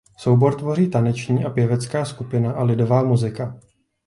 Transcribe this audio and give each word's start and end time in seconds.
Soubor 0.17 0.55
tvoří 0.59 0.89
taneční 0.89 1.45
a 1.45 1.49
pěvecká 1.49 2.05
skupina 2.05 2.51
a 2.53 2.63
lidová 2.63 3.03
muzika. 3.03 3.59